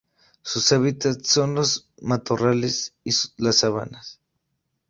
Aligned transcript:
Sus 0.41 0.71
hábitats 0.71 1.29
son 1.29 1.53
los 1.53 1.87
matorrales 2.01 2.95
y 3.03 3.11
las 3.37 3.57
sabanas. 3.57 4.19